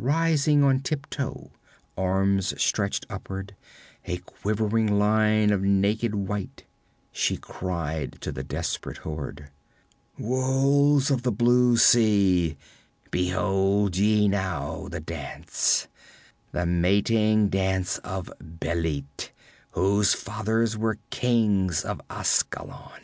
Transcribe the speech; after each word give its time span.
Rising 0.00 0.64
on 0.64 0.80
tiptoe, 0.80 1.52
arms 1.96 2.60
stretched 2.60 3.06
upward, 3.08 3.54
a 4.04 4.16
quivering 4.16 4.88
line 4.98 5.52
of 5.52 5.62
naked 5.62 6.12
white, 6.12 6.64
she 7.12 7.36
cried 7.36 8.20
to 8.20 8.32
the 8.32 8.42
desperate 8.42 8.96
horde: 9.06 9.48
'Wolves 10.18 11.08
of 11.08 11.22
the 11.22 11.30
blue 11.30 11.76
sea, 11.76 12.56
behold 13.12 13.96
ye 13.96 14.26
now 14.26 14.88
the 14.88 14.98
dance 14.98 15.86
the 16.50 16.66
mating 16.66 17.48
dance 17.48 17.98
of 17.98 18.28
Bêlit, 18.42 19.28
whose 19.70 20.14
fathers 20.14 20.76
were 20.76 20.98
kings 21.10 21.84
of 21.84 22.00
Askalon!' 22.10 23.02